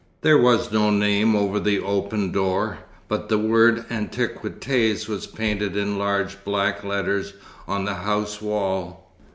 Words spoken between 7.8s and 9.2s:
the house wall.